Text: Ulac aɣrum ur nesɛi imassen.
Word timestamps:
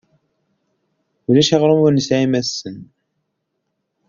Ulac 1.27 1.49
aɣrum 1.55 1.81
ur 1.85 1.91
nesɛi 1.93 2.17
imassen. 2.25 2.77